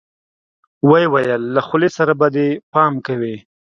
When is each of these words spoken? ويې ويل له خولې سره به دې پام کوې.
ويې 0.89 1.07
ويل 1.13 1.41
له 1.55 1.61
خولې 1.67 1.89
سره 1.97 2.13
به 2.19 2.27
دې 2.35 2.47
پام 2.73 2.93
کوې. 3.07 3.35